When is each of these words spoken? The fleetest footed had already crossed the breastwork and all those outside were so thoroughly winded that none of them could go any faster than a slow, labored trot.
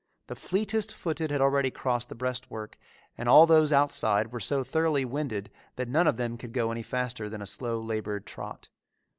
The 0.25 0.35
fleetest 0.35 0.95
footed 0.95 1.29
had 1.29 1.41
already 1.41 1.69
crossed 1.69 2.09
the 2.09 2.15
breastwork 2.15 2.79
and 3.19 3.29
all 3.29 3.45
those 3.45 3.71
outside 3.71 4.31
were 4.31 4.39
so 4.39 4.63
thoroughly 4.63 5.05
winded 5.05 5.51
that 5.75 5.87
none 5.89 6.07
of 6.07 6.17
them 6.17 6.39
could 6.39 6.53
go 6.53 6.71
any 6.71 6.81
faster 6.81 7.29
than 7.29 7.39
a 7.43 7.45
slow, 7.45 7.79
labored 7.79 8.25
trot. 8.25 8.69